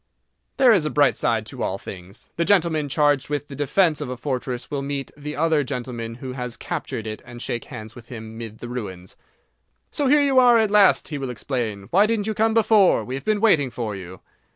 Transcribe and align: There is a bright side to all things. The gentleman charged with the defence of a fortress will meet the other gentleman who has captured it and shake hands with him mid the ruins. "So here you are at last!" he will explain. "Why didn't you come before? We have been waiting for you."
There 0.57 0.71
is 0.73 0.83
a 0.87 0.89
bright 0.89 1.15
side 1.15 1.45
to 1.45 1.61
all 1.61 1.77
things. 1.77 2.31
The 2.35 2.43
gentleman 2.43 2.89
charged 2.89 3.29
with 3.29 3.47
the 3.49 3.55
defence 3.55 4.01
of 4.01 4.09
a 4.09 4.17
fortress 4.17 4.71
will 4.71 4.81
meet 4.81 5.11
the 5.15 5.35
other 5.35 5.63
gentleman 5.63 6.15
who 6.15 6.31
has 6.31 6.57
captured 6.57 7.05
it 7.05 7.21
and 7.23 7.39
shake 7.39 7.65
hands 7.65 7.93
with 7.93 8.07
him 8.07 8.35
mid 8.35 8.57
the 8.61 8.67
ruins. 8.67 9.15
"So 9.91 10.07
here 10.07 10.21
you 10.23 10.39
are 10.39 10.57
at 10.57 10.71
last!" 10.71 11.09
he 11.09 11.19
will 11.19 11.29
explain. 11.29 11.83
"Why 11.91 12.07
didn't 12.07 12.25
you 12.25 12.33
come 12.33 12.55
before? 12.55 13.05
We 13.05 13.13
have 13.13 13.25
been 13.25 13.41
waiting 13.41 13.69
for 13.69 13.95
you." 13.95 14.21